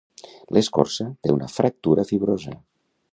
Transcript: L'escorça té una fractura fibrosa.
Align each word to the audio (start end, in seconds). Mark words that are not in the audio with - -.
L'escorça 0.57 1.05
té 1.27 1.35
una 1.35 1.51
fractura 1.57 2.09
fibrosa. 2.13 2.57